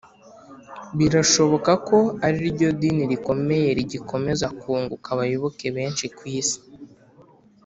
[0.97, 6.59] birashoboka ko ari ryo dini rikomeye rigikomeza kunguka abayoboke benshi ku isi,